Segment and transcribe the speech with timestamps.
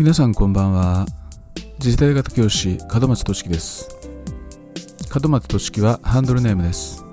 [0.00, 1.04] 皆さんこんばんは。
[1.78, 3.86] 次世代型教師門松俊樹です。
[5.22, 7.04] 門松俊樹はハンドルネームです。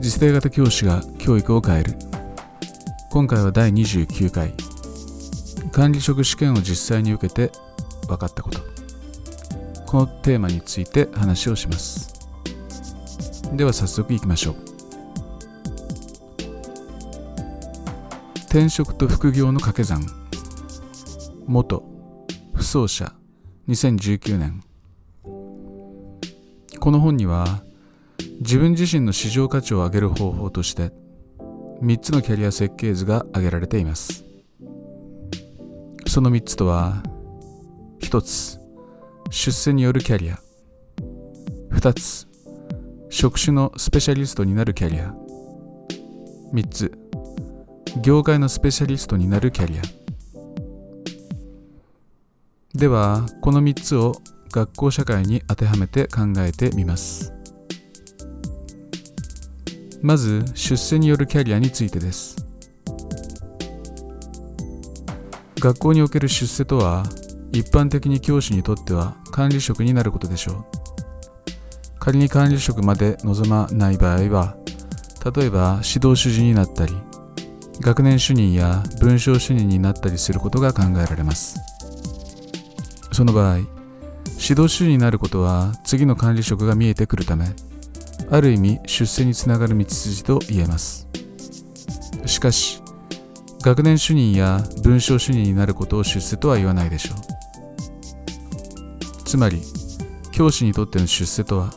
[0.00, 1.94] 次世代型教師が教育を変える。
[3.12, 4.52] 今回は第29回。
[5.70, 7.52] 管理職試験を実際に受けて
[8.08, 8.58] 分かったこと。
[9.86, 12.12] このテーマについて話をします。
[13.54, 14.56] では早速いきましょう。
[18.46, 20.04] 転職と副業の掛け算。
[21.46, 21.82] 元
[22.52, 23.12] 不走者
[23.68, 24.60] 2019年。
[26.78, 27.62] この本には
[28.40, 30.92] 自分自身の市場価値を上げる方法として
[31.82, 34.24] 3つのキャリア設計図が挙げられています。
[36.06, 37.02] その3つとは
[38.00, 38.58] 1つ
[39.30, 40.38] 出世によるキャリア。
[41.70, 42.28] 2つ
[43.10, 45.14] 職種のスペシャリストになるキャリア。
[46.52, 46.92] 3つ
[48.02, 50.01] 業界のスペシャリストになるキャリア。
[52.82, 57.32] ではこの3つを学校社会に当てはめて考えてみます。
[60.02, 62.44] まず出世によるキャリアについてです。
[65.60, 67.04] 学校における出世とは
[67.52, 70.64] 一般的に教師にとっては管理職になることでしょう。
[72.00, 74.56] 仮に管理職まで望まない場合は
[75.36, 76.96] 例えば指導主事になったり
[77.78, 81.71] 学年主任や文章主任になったりすることが考えられます。
[83.12, 83.58] その場合
[84.38, 87.46] 指導主任になることは次の管理職が見えてくるため
[88.30, 91.06] ある意味出世につながる道筋と言えます。
[92.24, 92.82] しかし
[93.60, 97.16] 学年主任や文章主任になることを出世とは言わないでしょう。
[99.24, 99.62] つまり
[100.30, 101.72] 教師にとっての出世とは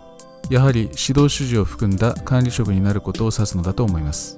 [0.50, 4.36] やはり指導主事を含んだ管理職になることを指すのだと思います。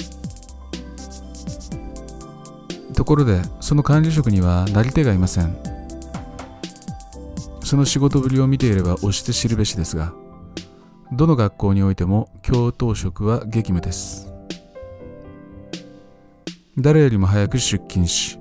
[2.96, 5.77] ところでその管理職にはなり手がいません。
[7.68, 10.14] その仕事ぶりを見ていれば押して知るべしですが
[11.12, 14.34] どの学校においても教頭職は激務です。
[16.78, 18.40] 誰よりも早く出勤し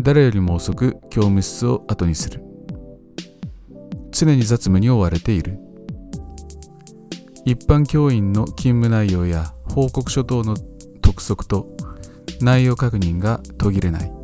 [0.00, 2.42] 誰よりも遅く教務室を後にする。
[4.12, 5.58] 常に雑務に追われている。
[7.44, 10.56] 一般教員の勤務内容や報告書等の
[11.02, 11.68] 督促と
[12.40, 14.17] 内容確認が途切れない。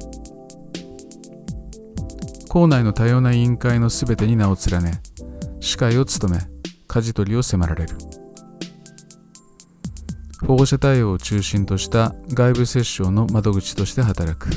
[2.54, 5.02] 校内の多様な委員会のすべてに名を連ね
[5.58, 6.40] 司会を務め
[6.86, 7.96] 舵取りを迫られる
[10.46, 14.50] 保護者対応を中心とした外部折衝の窓口として働く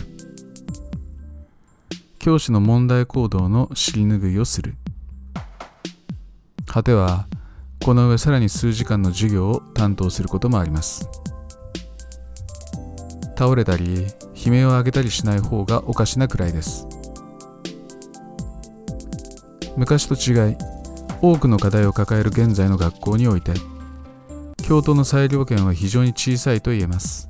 [2.19, 4.75] 教師の問題行動の尻拭いをする
[6.68, 7.25] 果ては
[7.84, 11.09] この上さらに数時間の授業を担当することもあります
[13.36, 14.06] 倒れたり
[14.36, 16.88] 悲鳴を上げたりしない方がおかしなくらいです
[19.77, 20.57] 昔と違い
[21.21, 23.53] 多くの課題を抱える現在の学校において
[24.67, 27.27] 教頭の裁量権は非常に小さいと言えます。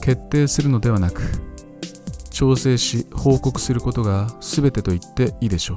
[0.00, 1.22] 決定するのではなく
[2.30, 5.76] 調整し報告することが全てと言っていいでしょう。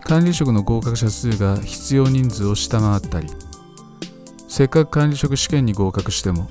[0.00, 3.28] 管理職の合格者数が必要人数を下回ったり
[4.48, 6.48] せっかく管理職試験に合格しても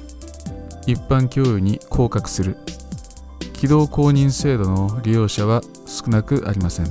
[0.85, 2.57] 一般教諭に降格する。
[3.53, 5.61] 軌道公認制度の利用者は
[6.07, 6.87] 少なくありません。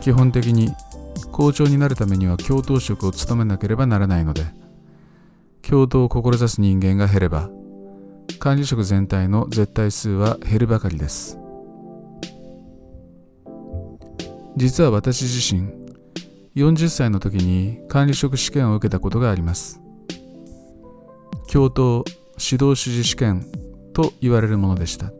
[0.00, 0.70] 基本的に
[1.32, 4.44] 校長になるためには教頭職を務めなければならないので
[5.60, 7.50] 教頭を志す人間が減れば
[8.38, 11.38] 管理職全体の絶対数は減るばかりです。
[14.56, 15.68] 実は私自身
[16.56, 19.80] 40歳の時に管理職試験を受けたことがあります。
[21.48, 22.04] 教頭
[22.38, 23.44] 指導主事試験
[23.92, 25.12] と言われるものでした。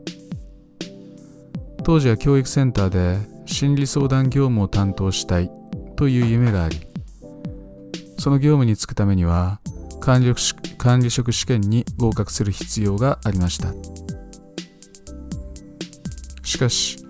[1.89, 3.17] 当時は教育センターで
[3.47, 5.49] 心理相談業務を担当したい
[5.95, 6.77] という夢があり
[8.19, 9.59] その業務に就くためには
[9.99, 10.31] 管理
[10.77, 13.73] 管理職試験に合格する必要がありました。
[16.43, 17.03] しかし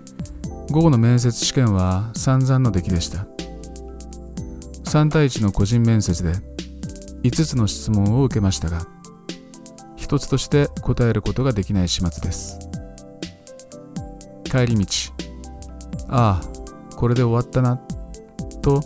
[0.70, 3.26] 午後の面接試験は散々の出来でした。
[4.84, 6.32] 3対1の個人面接で
[7.22, 8.86] 5つの質問を受けましたが
[9.98, 12.69] 1つとして答えることができない始末です。
[14.50, 14.86] 帰り道。
[16.08, 17.80] ああこれで終わったな。
[18.62, 18.82] と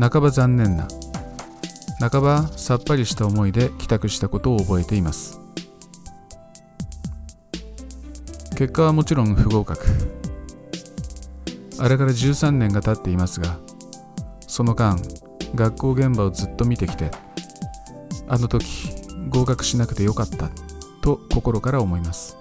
[0.00, 0.88] 半ば残念な。
[2.00, 5.40] 半ばさっぱりした思いで帰宅したことを覚えています。
[8.56, 9.84] 結果はもちろん不合格。
[11.78, 13.58] あれから13年が経っていますが
[14.46, 14.96] その間
[15.54, 17.10] 学校現場をずっと見てきて
[18.28, 18.66] あの時
[19.28, 20.50] 合格しなくてよかった
[21.02, 22.38] と心から思います。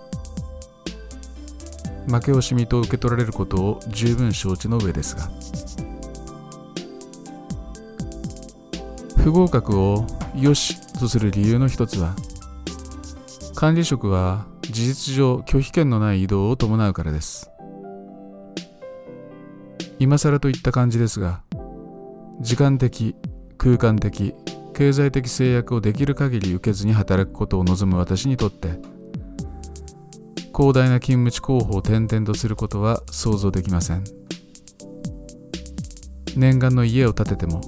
[2.08, 5.30] 負け惜しみと受け取られることを十分承知の上ですが
[9.18, 10.06] 不合格を
[10.36, 12.16] 良しとする理由の一つは
[13.56, 17.54] 管理職は事実上拒否権のない移動を伴うからです。
[20.00, 21.44] 今更といった感じですが
[22.42, 23.16] 時間的
[23.58, 24.34] 空間的
[24.74, 28.80] 経済的制約をできる限り受けずに働くことを望む私にとって
[30.56, 34.04] 広大な勤務地候補を転々とすることは想像できません。
[36.36, 37.62] 念願の家を建てても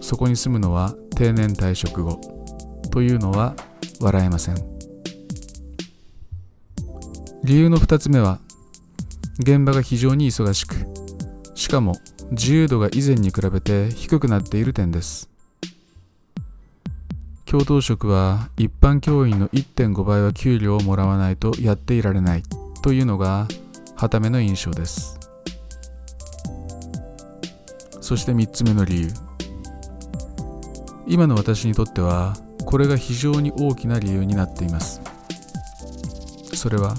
[0.00, 2.20] そこに住むのは定年退職後
[2.90, 3.54] というのは
[4.00, 4.56] 笑えません。
[7.44, 8.40] 理由の2つ目は
[9.38, 10.74] 現場が非常に忙しく
[11.54, 11.94] しかも
[12.32, 15.30] 自由度が以前に比べて低くなっている点です。
[17.48, 22.42] 教頭職は一般教員の1.5倍は給料をもらわないとやっていられない
[22.82, 23.48] というのが
[23.96, 25.18] はための印象です。
[28.02, 29.08] そして3つ目の理由。
[31.06, 32.36] 今の私にとっては
[32.66, 35.00] これが非常に大きな理由になっています。
[36.52, 36.96] それは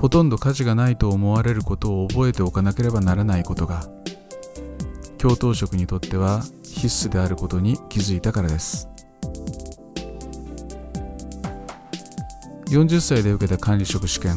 [0.00, 3.86] ほとんど価値がないと思われることを覚えておかなければならないことが
[5.18, 6.40] 教頭職にとっては
[6.82, 8.88] 必須であることに気づいたからです。
[12.70, 14.36] 40歳で受けた管理職試験。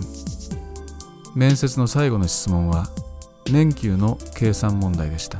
[1.34, 2.88] 面接の最後の質問は
[3.52, 5.40] 年給の計算問題でした。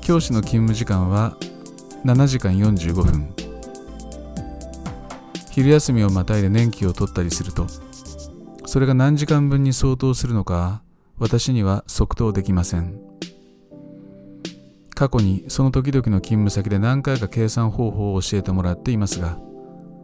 [0.00, 1.36] 教師の勤務時間は
[2.04, 3.32] 7時間45分。
[5.52, 7.66] 昼休みをまたいで年季を取ったりすると
[8.66, 10.82] それが何時間分に相当するのか
[11.18, 13.10] 私には即答できません。
[15.00, 19.38] 過去にその時々の勤務先で何回か計算方法を教えてもらっていますが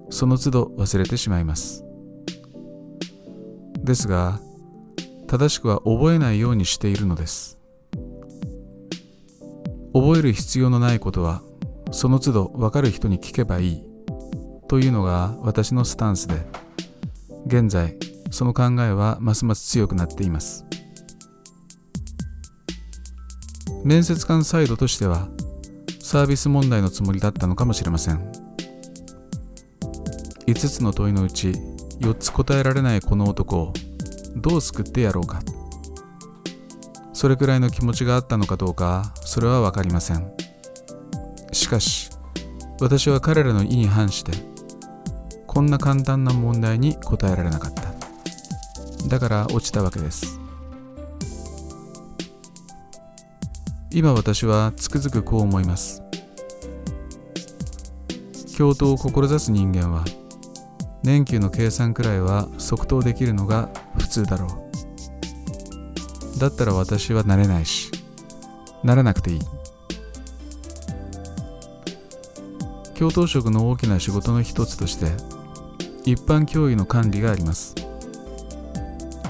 [0.08, 1.84] その都度忘れてしまいます。
[3.84, 4.40] ですが
[5.26, 7.60] 正しくは覚えないようにしているのです。
[9.92, 11.42] 覚える必要のないことは
[11.90, 13.82] その都度分かる人に聞けばいい
[14.66, 16.36] というのが私のスタンスで
[17.44, 17.98] 現在
[18.30, 20.65] その考えはますます強くなっています。
[23.84, 25.28] 面接官サイドとしては
[26.00, 28.32] サービス問題のつもりだったのかもしれません。
[30.46, 31.48] 5つの問いのうち
[32.00, 33.72] 4つ答えられないこの男を
[34.36, 35.40] どう救ってやろうか。
[37.12, 40.30] それくらいの気持ちがあったのかどうかそれは分かりません。
[41.52, 42.10] しかし
[42.80, 44.32] 私は彼らの意に反して
[45.46, 47.86] こんな簡単な問題に答えられなかった。
[49.08, 50.45] だから落ちたわけです。
[53.96, 56.02] 今私はつくづくこう思います。
[58.54, 60.04] 教頭を志す人間は
[61.02, 64.48] 年給の計算くらいは即答できるのが普通だろ
[66.36, 66.38] う。
[66.38, 67.90] だったら私はなれないし
[68.84, 69.40] ならなくていい。
[72.96, 75.06] 教頭職の大きな仕事の一つとして
[76.04, 77.74] 一般教諭の管理があります。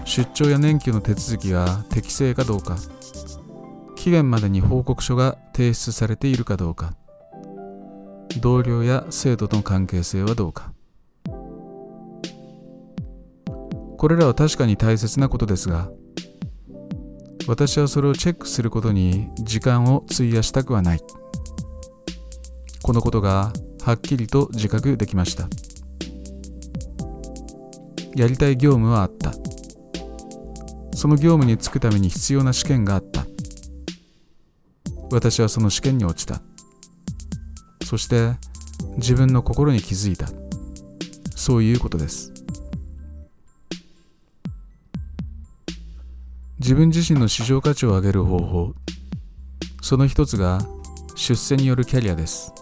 [0.05, 2.77] 出張や年給の手続きが適正かどうか
[4.07, 6.95] 期限までに報告書が提出されているかどうか。
[8.41, 10.73] 同僚や生徒との関係性はどうか。
[13.99, 15.91] これらは確かに大切なことですが
[17.49, 21.01] 私はそれをチェックすることに時間を費やしたくはない。
[22.83, 25.49] このことがはっきりと自覚できました。
[28.15, 29.33] やりたい業務はあった。
[30.95, 33.27] その業務に就くために必要な試験があった。
[35.11, 36.41] 私はその試験に落ちた。
[37.85, 38.33] そして
[38.97, 40.29] 自分の心に気づいた。
[41.35, 42.33] そういうことです。
[46.59, 48.75] 自分自身の市場価値を上げる方法。
[49.83, 50.61] その一つが
[51.15, 52.53] 出世によるキャリアです。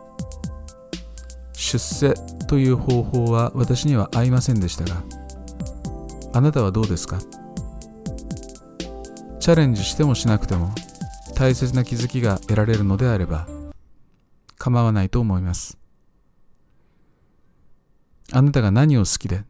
[1.54, 2.14] 出世
[2.46, 5.02] という方法は私には合いませんでしたが
[6.34, 7.18] あなたはどうですか？
[9.40, 10.72] チャレンジしてもしなくても
[11.34, 13.48] 大切な気づきが得られるのであれば
[14.56, 15.78] 構わないと思います。
[18.32, 19.44] あなたが何を好きで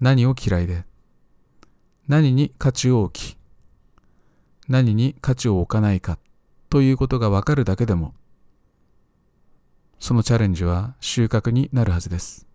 [0.00, 0.84] 何を嫌いで
[2.06, 3.36] 何に価値を置き
[4.68, 6.18] 何に価値を置かないか
[6.68, 8.14] ということがわかるだけでも
[9.98, 12.46] そのチャレンジは収穫になるはずです。